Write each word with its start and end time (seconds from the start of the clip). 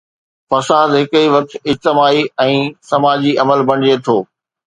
فساد 0.49 0.89
هڪ 0.99 1.11
ئي 1.19 1.27
وقت 1.35 1.51
اجتماعي 1.73 2.23
۽ 2.47 2.57
سماجي 2.89 3.33
عمل 3.45 3.59
بڻجي 3.71 3.95
ٿو. 4.09 4.17